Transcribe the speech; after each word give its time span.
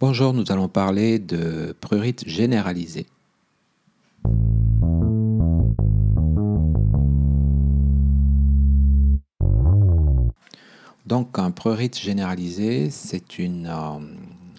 Bonjour, 0.00 0.32
nous 0.32 0.44
allons 0.52 0.68
parler 0.68 1.18
de 1.18 1.74
prurite 1.80 2.22
généralisé. 2.24 3.06
Donc 11.04 11.36
un 11.40 11.50
prurite 11.50 11.98
généralisé, 11.98 12.90
c'est 12.90 13.40
une 13.40 13.66
euh, 13.66 13.98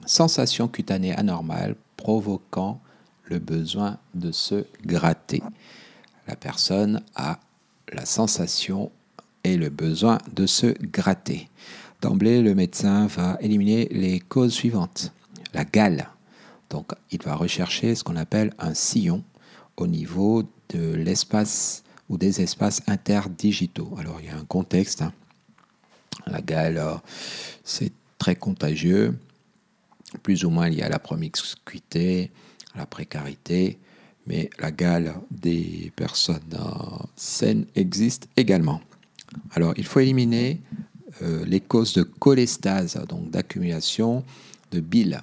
sensation 0.06 0.68
cutanée 0.68 1.16
anormale 1.16 1.78
provoquant 1.96 2.82
le 3.24 3.40
besoin 3.40 3.98
de 4.16 4.34
se 4.34 4.66
gratter. 4.86 5.42
La 6.28 6.36
personne 6.36 7.02
a 7.16 7.40
la 7.94 8.06
sensation 8.06 8.92
et 9.46 9.56
le 9.56 9.70
besoin 9.70 10.18
de 10.36 10.46
se 10.46 10.74
gratter. 10.82 11.48
D'emblée, 12.02 12.42
le 12.42 12.56
médecin 12.56 13.08
va 13.08 13.38
éliminer 13.40 13.88
les 13.92 14.20
causes 14.20 14.52
suivantes 14.52 15.14
la 15.54 15.66
gale. 15.66 16.10
Donc 16.70 16.92
il 17.12 17.22
va 17.24 17.36
rechercher 17.36 17.96
ce 17.96 18.04
qu'on 18.04 18.16
appelle 18.16 18.54
un 18.60 18.74
sillon 18.74 19.24
au 19.78 19.88
niveau 19.88 20.44
de 20.70 20.94
l'espace 20.94 21.84
ou 22.10 22.18
des 22.18 22.42
espaces 22.42 22.82
interdigitaux. 22.88 23.96
Alors 23.98 24.20
il 24.20 24.28
y 24.28 24.30
a 24.30 24.38
un 24.38 24.46
contexte. 24.46 25.02
Hein. 25.02 25.14
La 26.28 26.42
gale, 26.42 26.78
euh, 26.78 26.96
c'est 27.64 27.92
très 28.18 28.36
contagieux, 28.36 29.18
plus 30.22 30.44
ou 30.44 30.50
moins 30.50 30.70
lié 30.70 30.82
à 30.82 30.90
la 30.90 31.00
promiscuité, 31.00 32.32
à 32.76 32.80
la 32.80 32.86
précarité, 32.86 33.80
mais 34.28 34.50
la 34.60 34.72
gale 34.72 35.16
des 35.32 35.92
personnes 35.96 36.40
euh, 36.54 37.06
saines 37.16 37.66
existe 37.76 38.28
également. 38.36 38.82
Alors 39.54 39.74
il 39.78 39.86
faut 39.86 40.00
éliminer 40.00 40.62
euh, 41.22 41.46
les 41.46 41.62
causes 41.62 41.94
de 41.94 42.04
cholestase, 42.04 43.00
donc 43.08 43.32
d'accumulation 43.32 44.24
de 44.72 44.80
bile. 44.80 45.20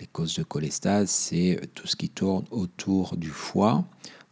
Les 0.00 0.06
causes 0.06 0.34
de 0.34 0.42
cholestase, 0.42 1.10
c'est 1.10 1.60
tout 1.74 1.86
ce 1.86 1.94
qui 1.94 2.08
tourne 2.08 2.46
autour 2.50 3.18
du 3.18 3.28
foie. 3.28 3.84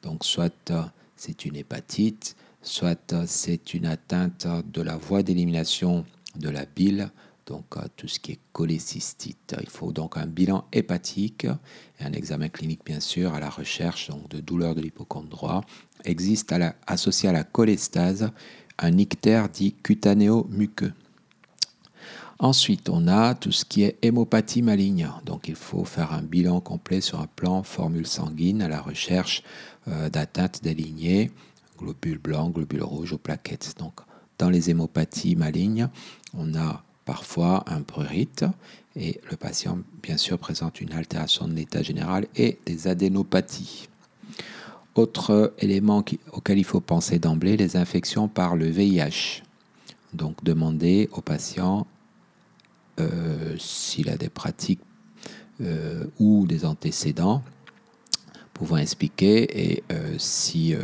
Donc 0.02 0.24
soit 0.24 0.70
euh, 0.70 0.82
c'est 1.14 1.44
une 1.44 1.56
hépatite, 1.56 2.36
soit 2.62 3.12
euh, 3.12 3.24
c'est 3.26 3.74
une 3.74 3.84
atteinte 3.84 4.46
de 4.72 4.80
la 4.80 4.96
voie 4.96 5.22
d'élimination 5.22 6.06
de 6.36 6.48
la 6.48 6.64
bile, 6.64 7.10
donc 7.44 7.76
euh, 7.76 7.82
tout 7.96 8.08
ce 8.08 8.18
qui 8.18 8.32
est 8.32 8.38
cholécystite. 8.54 9.56
Il 9.60 9.68
faut 9.68 9.92
donc 9.92 10.16
un 10.16 10.24
bilan 10.24 10.64
hépatique 10.72 11.44
et 11.44 12.04
un 12.04 12.14
examen 12.14 12.48
clinique 12.48 12.86
bien 12.86 13.00
sûr 13.00 13.34
à 13.34 13.40
la 13.40 13.50
recherche 13.50 14.10
de 14.30 14.40
douleurs 14.40 14.74
de 14.74 14.80
l'hypochondre 14.80 15.28
droit. 15.28 15.64
Existe 16.04 16.54
associé 16.86 17.28
à 17.28 17.32
la 17.32 17.44
cholestase 17.44 18.30
un 18.78 18.96
ictère 18.96 19.50
dit 19.50 19.74
cutanéo-muqueux. 19.74 20.94
Ensuite, 22.40 22.88
on 22.88 23.08
a 23.08 23.34
tout 23.34 23.50
ce 23.50 23.64
qui 23.64 23.82
est 23.82 23.98
hémopathie 24.00 24.62
maligne. 24.62 25.10
Donc, 25.26 25.48
il 25.48 25.56
faut 25.56 25.84
faire 25.84 26.12
un 26.12 26.22
bilan 26.22 26.60
complet 26.60 27.00
sur 27.00 27.20
un 27.20 27.26
plan 27.26 27.64
formule 27.64 28.06
sanguine 28.06 28.62
à 28.62 28.68
la 28.68 28.80
recherche 28.80 29.42
euh, 29.88 30.08
d'atteinte 30.08 30.62
des 30.62 30.72
lignées, 30.72 31.32
globules 31.76 32.18
blancs, 32.18 32.54
globules 32.54 32.84
rouges 32.84 33.12
aux 33.12 33.18
plaquettes. 33.18 33.74
Donc, 33.80 33.94
dans 34.38 34.50
les 34.50 34.70
hémopathies 34.70 35.34
malignes, 35.34 35.88
on 36.32 36.54
a 36.54 36.84
parfois 37.04 37.64
un 37.66 37.82
prurite 37.82 38.44
et 38.94 39.20
le 39.28 39.36
patient, 39.36 39.78
bien 40.00 40.16
sûr, 40.16 40.38
présente 40.38 40.80
une 40.80 40.92
altération 40.92 41.48
de 41.48 41.54
l'état 41.54 41.82
général 41.82 42.28
et 42.36 42.58
des 42.66 42.86
adénopathies. 42.86 43.88
Autre 44.94 45.54
élément 45.58 46.04
auquel 46.32 46.58
il 46.58 46.64
faut 46.64 46.80
penser 46.80 47.18
d'emblée, 47.18 47.56
les 47.56 47.76
infections 47.76 48.28
par 48.28 48.54
le 48.54 48.66
VIH. 48.68 49.42
Donc, 50.12 50.44
demander 50.44 51.08
au 51.12 51.20
patient 51.20 51.86
euh, 53.00 53.56
s'il 53.58 54.10
a 54.10 54.16
des 54.16 54.28
pratiques 54.28 54.80
euh, 55.60 56.04
ou 56.18 56.46
des 56.46 56.64
antécédents 56.64 57.42
pouvant 58.54 58.76
expliquer 58.76 59.72
et 59.72 59.84
euh, 59.92 60.16
si 60.18 60.74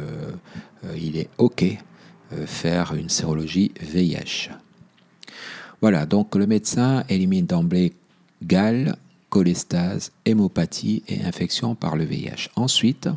il 0.96 1.16
est 1.16 1.28
OK 1.38 1.64
faire 2.46 2.94
une 2.94 3.08
sérologie 3.08 3.72
VIH. 3.80 4.50
Voilà, 5.80 6.06
donc 6.06 6.34
le 6.36 6.46
médecin 6.46 7.04
élimine 7.08 7.46
d'emblée 7.46 7.92
gale, 8.42 8.96
cholestase, 9.28 10.12
hémopathie 10.24 11.02
et 11.08 11.22
infection 11.22 11.74
par 11.74 11.96
le 11.96 12.04
VIH. 12.04 12.50
Ensuite, 12.56 13.08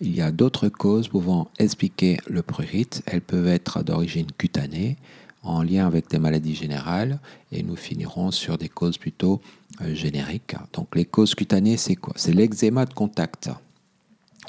il 0.00 0.14
y 0.14 0.20
a 0.20 0.30
d'autres 0.30 0.68
causes 0.68 1.08
pouvant 1.08 1.48
expliquer 1.58 2.18
le 2.26 2.42
prurite. 2.42 3.02
Elles 3.06 3.20
peuvent 3.20 3.48
être 3.48 3.82
d'origine 3.82 4.26
cutanée, 4.38 4.96
en 5.44 5.62
lien 5.62 5.86
avec 5.86 6.08
des 6.08 6.18
maladies 6.18 6.54
générales 6.54 7.20
et 7.52 7.62
nous 7.62 7.76
finirons 7.76 8.30
sur 8.30 8.58
des 8.58 8.68
causes 8.68 8.98
plutôt 8.98 9.40
euh, 9.82 9.94
génériques. 9.94 10.56
Donc 10.72 10.96
les 10.96 11.04
causes 11.04 11.34
cutanées, 11.34 11.76
c'est 11.76 11.96
quoi? 11.96 12.14
C'est 12.16 12.32
l'eczéma 12.32 12.86
de 12.86 12.94
contact 12.94 13.50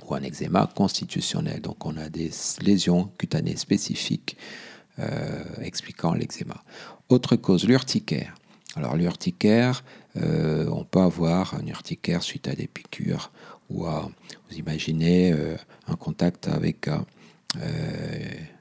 ou 0.05 0.15
un 0.15 0.23
eczéma 0.23 0.69
constitutionnel. 0.73 1.61
Donc 1.61 1.85
on 1.85 1.97
a 1.97 2.09
des 2.09 2.31
lésions 2.61 3.11
cutanées 3.17 3.57
spécifiques 3.57 4.37
euh, 4.99 5.43
expliquant 5.61 6.13
l'eczéma. 6.13 6.63
Autre 7.09 7.35
cause, 7.35 7.65
l'urticaire. 7.67 8.33
Alors 8.75 8.95
l'urticaire, 8.95 9.83
euh, 10.17 10.67
on 10.71 10.83
peut 10.83 10.99
avoir 10.99 11.55
un 11.55 11.65
urticaire 11.67 12.23
suite 12.23 12.47
à 12.47 12.55
des 12.55 12.67
piqûres 12.67 13.31
ou 13.69 13.85
à, 13.85 14.09
vous 14.49 14.57
imaginez 14.57 15.33
un 15.87 15.95
contact 15.95 16.47
avec 16.47 16.87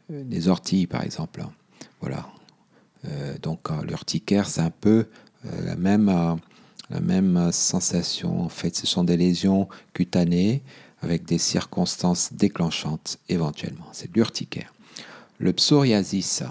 des 0.09 0.49
orties 0.49 0.87
par 0.87 1.03
exemple. 1.05 1.45
Voilà. 2.01 2.27
Euh, 3.09 3.37
donc 3.43 3.71
euh, 3.71 3.83
l'urticaire, 3.83 4.49
c'est 4.49 4.61
un 4.61 4.71
peu 4.71 5.07
euh, 5.47 5.65
la 5.65 5.77
même, 5.77 7.53
sensation. 7.53 8.43
En 8.43 8.49
fait, 8.49 8.77
ce 8.77 8.87
sont 8.87 9.05
des 9.05 9.17
lésions 9.17 9.69
cutanées 9.93 10.63
avec 11.03 11.25
des 11.25 11.39
circonstances 11.39 12.33
déclenchantes 12.33 13.19
éventuellement. 13.29 13.87
C'est 13.93 14.15
l'urticaire. 14.15 14.73
Le 15.39 15.53
psoriasis. 15.53 16.43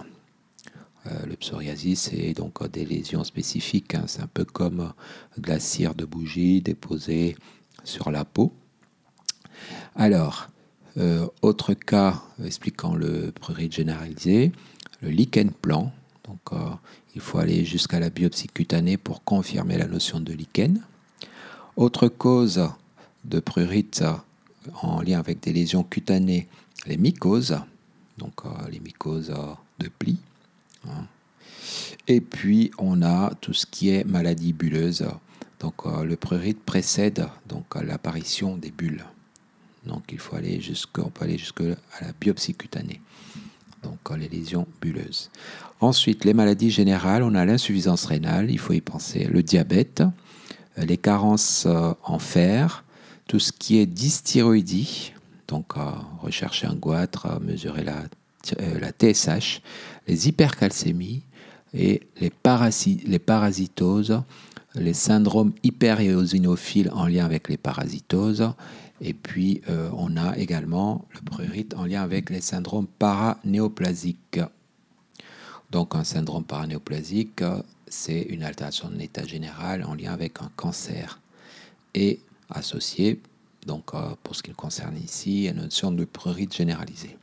le 1.26 1.36
psoriasis, 1.36 2.10
c'est 2.10 2.34
donc 2.34 2.68
des 2.70 2.86
lésions 2.86 3.24
spécifiques. 3.24 3.96
Hein. 3.96 4.04
C'est 4.08 4.22
un 4.22 4.28
peu 4.28 4.44
comme 4.46 4.94
de 5.38 5.48
la 5.48 5.60
cire 5.60 5.96
de 5.96 6.06
bougie 6.06 6.62
déposée 6.62 7.36
sur 7.84 8.12
la 8.12 8.26
peau. 8.26 8.54
Alors, 9.96 10.50
autre 11.42 11.74
cas 11.74 12.22
expliquant 12.44 12.96
le 12.96 13.32
prurite 13.32 13.74
généralisé, 13.74 14.52
le 15.04 15.10
lichen 15.10 15.52
plan. 15.52 15.92
Donc, 16.26 16.40
euh, 16.54 16.70
il 17.16 17.22
faut 17.22 17.38
aller 17.38 17.66
jusqu'à 17.66 18.00
la 18.00 18.10
biopsie 18.10 18.48
cutanée 18.48 18.98
pour 18.98 19.24
confirmer 19.24 19.78
la 19.78 19.88
notion 19.88 20.20
de 20.20 20.34
lichen. 20.34 20.82
Autre 21.76 22.08
cause 22.08 22.70
de 23.26 23.40
prurite 23.40 24.04
en 24.82 25.02
lien 25.02 25.20
avec 25.20 25.42
des 25.42 25.52
lésions 25.52 25.84
cutanées, 25.84 26.48
les 26.86 26.98
mycoses, 26.98 27.58
donc 28.18 28.46
euh, 28.46 28.70
les 28.70 28.80
mycoses 28.80 29.34
de 29.80 29.88
plis. 29.88 30.20
Hein. 30.88 31.06
Et 32.08 32.22
puis 32.22 32.72
on 32.78 33.02
a 33.02 33.34
tout 33.42 33.54
ce 33.54 33.66
qui 33.66 33.90
est 33.90 34.04
maladie 34.06 34.54
bulleuse. 34.54 35.06
Donc 35.60 35.86
euh, 35.86 36.04
le 36.04 36.16
prurite 36.16 36.62
précède 36.64 37.28
donc 37.48 37.76
l'apparition 37.76 38.58
des 38.58 38.72
bulles. 38.72 39.06
Donc 39.86 40.04
il 40.12 40.20
faut 40.20 40.36
aller 40.36 40.62
jusqu'à 40.62 41.02
on 41.04 41.10
peut 41.10 41.26
aller 41.26 41.38
jusqu'à 41.38 41.64
la 42.02 42.14
biopsie 42.20 42.54
cutanée 42.54 43.02
donc 43.84 44.18
les 44.18 44.30
lésions 44.30 44.68
bulleuses. 44.82 45.30
Ensuite, 45.80 46.26
les 46.26 46.34
maladies 46.34 46.72
générales, 46.72 47.24
on 47.24 47.36
a 47.36 47.46
l'insuffisance 47.46 48.06
rénale, 48.06 48.50
il 48.50 48.60
faut 48.60 48.74
y 48.74 48.82
penser, 48.82 49.26
le 49.26 49.44
diabète, 49.44 50.04
euh, 50.78 50.86
les 50.86 50.98
carences 50.98 51.66
euh, 51.68 51.94
en 52.04 52.20
fer, 52.20 52.84
tout 53.28 53.40
ce 53.40 53.52
qui 53.52 53.78
est 53.78 53.86
dysthyroïdie, 53.86 55.14
donc 55.48 55.74
rechercher 56.22 56.68
un 56.68 56.76
goitre, 56.76 57.40
mesurer 57.42 57.84
la, 57.84 58.04
euh, 58.60 58.92
TSH, 59.00 59.62
les 60.08 60.28
hypercalcémies 60.28 61.24
et 61.74 62.02
les 62.20 62.30
parasitoses, 63.20 64.22
les 64.76 64.94
syndromes 64.94 65.54
hyperéosinophiles 65.64 66.92
en 66.94 67.08
lien 67.08 67.26
avec 67.26 67.50
les 67.50 67.58
parasitoses 67.58 68.50
et 69.06 69.14
puis, 69.14 69.62
euh, 69.68 69.90
on 69.98 70.16
a 70.16 70.38
également 70.38 71.06
le 71.14 71.20
prurite 71.20 71.74
en 71.74 71.84
lien 71.84 72.02
avec 72.02 72.30
les 72.30 72.40
syndromes 72.40 72.88
paranéoplasiques. 72.88 74.40
Donc, 75.72 75.94
un 75.94 76.06
syndrome 76.06 76.46
paranéoplasique, 76.46 77.44
c'est 77.86 78.22
une 78.22 78.44
altération 78.44 78.90
de 78.90 78.96
l'état 78.96 79.26
général 79.26 79.84
en 79.84 79.94
lien 79.94 80.14
avec 80.14 80.42
un 80.42 80.50
cancer 80.56 81.20
et 81.94 82.22
associé, 82.50 83.22
donc 83.68 83.94
euh, 83.94 84.16
pour 84.24 84.38
ce 84.38 84.42
qui 84.42 84.52
concerne 84.52 84.96
ici, 84.96 85.50
à 85.50 85.52
une 85.52 85.64
notion 85.64 85.92
de 85.92 86.06
prurite 86.06 86.56
généralisée. 86.56 87.18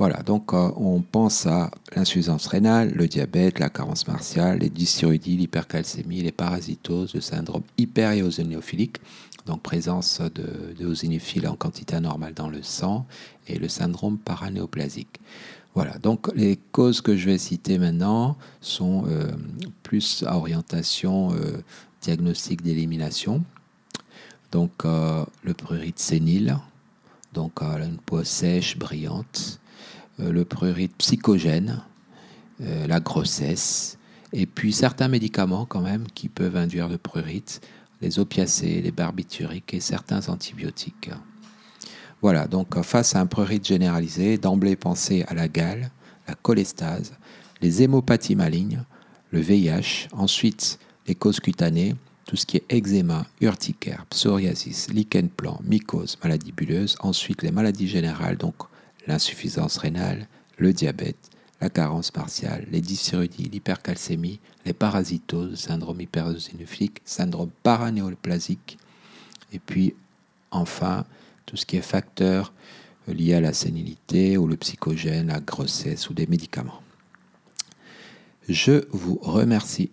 Voilà, 0.00 0.22
donc 0.22 0.54
euh, 0.54 0.70
on 0.78 1.02
pense 1.02 1.44
à 1.44 1.70
l'insuffisance 1.94 2.46
rénale, 2.46 2.90
le 2.94 3.06
diabète, 3.06 3.58
la 3.58 3.68
carence 3.68 4.08
martiale, 4.08 4.60
les 4.60 4.70
dysthyroïdies, 4.70 5.36
l'hypercalcémie, 5.36 6.22
les 6.22 6.32
parasitoses, 6.32 7.12
le 7.12 7.20
syndrome 7.20 7.64
hyperéosinophilique, 7.76 8.96
donc 9.44 9.60
présence 9.60 10.22
de, 10.22 10.74
de 10.74 11.46
en 11.46 11.54
quantité 11.54 11.96
anormale 11.96 12.32
dans 12.32 12.48
le 12.48 12.62
sang, 12.62 13.04
et 13.46 13.58
le 13.58 13.68
syndrome 13.68 14.16
paranéoplasique. 14.16 15.20
Voilà, 15.74 15.98
donc 15.98 16.34
les 16.34 16.58
causes 16.72 17.02
que 17.02 17.14
je 17.14 17.26
vais 17.26 17.36
citer 17.36 17.76
maintenant 17.76 18.38
sont 18.62 19.04
euh, 19.06 19.30
plus 19.82 20.24
à 20.26 20.38
orientation 20.38 21.34
euh, 21.34 21.62
diagnostic 22.00 22.62
d'élimination. 22.62 23.44
Donc 24.50 24.82
le 24.84 25.54
prurite 25.54 26.00
sénile, 26.00 26.56
donc 27.32 27.62
une 27.62 27.98
peau 27.98 28.24
sèche, 28.24 28.76
brillante. 28.76 29.60
le 30.18 30.44
prurite 30.44 30.96
psychogène, 30.96 31.82
la 32.60 33.00
grossesse. 33.00 33.98
Et 34.32 34.46
puis 34.46 34.72
certains 34.72 35.08
médicaments 35.08 35.66
quand 35.66 35.80
même 35.80 36.06
qui 36.14 36.28
peuvent 36.28 36.56
induire 36.56 36.88
le 36.88 36.98
prurite, 36.98 37.60
les 38.00 38.18
opiacés, 38.18 38.80
les 38.80 38.92
barbituriques 38.92 39.74
et 39.74 39.80
certains 39.80 40.28
antibiotiques. 40.28 41.10
Voilà, 42.22 42.46
donc 42.46 42.80
face 42.82 43.16
à 43.16 43.20
un 43.20 43.26
prurite 43.26 43.66
généralisé, 43.66 44.36
d'emblée 44.38 44.76
penser 44.76 45.24
à 45.26 45.34
la 45.34 45.48
gale, 45.48 45.90
la 46.28 46.34
cholestase, 46.34 47.14
les 47.62 47.82
hémopathies 47.82 48.36
malignes, 48.36 48.82
le 49.30 49.40
VIH, 49.40 50.08
ensuite 50.12 50.78
les 51.06 51.14
causes 51.14 51.40
cutanées, 51.40 51.96
tout 52.30 52.36
ce 52.36 52.46
qui 52.46 52.58
est 52.58 52.72
eczéma, 52.72 53.26
urticaire, 53.40 54.06
psoriasis, 54.08 54.88
lichen 54.90 55.28
plan, 55.30 55.58
mycose, 55.64 56.16
maladie 56.22 56.52
bulleuse, 56.52 56.94
ensuite 57.00 57.42
les 57.42 57.50
maladies 57.50 57.88
générales, 57.88 58.36
donc 58.36 58.54
l'insuffisance 59.08 59.78
rénale, 59.78 60.28
le 60.56 60.72
diabète, 60.72 61.28
la 61.60 61.70
carence 61.70 62.12
partiale, 62.12 62.68
les 62.70 62.80
dysréudies, 62.80 63.50
l'hypercalcémie, 63.50 64.38
les 64.64 64.72
parasitoses, 64.72 65.58
syndrome 65.58 66.02
hyperosinophilique, 66.02 67.02
syndrome 67.04 67.50
paranéoplasique, 67.64 68.78
et 69.52 69.58
puis 69.58 69.96
enfin 70.52 71.06
tout 71.46 71.56
ce 71.56 71.66
qui 71.66 71.78
est 71.78 71.82
facteur 71.82 72.52
lié 73.08 73.34
à 73.34 73.40
la 73.40 73.52
sénilité 73.52 74.38
ou 74.38 74.46
le 74.46 74.56
psychogène, 74.56 75.26
la 75.26 75.40
grossesse 75.40 76.08
ou 76.08 76.14
des 76.14 76.28
médicaments. 76.28 76.80
Je 78.48 78.84
vous 78.92 79.18
remercie. 79.20 79.90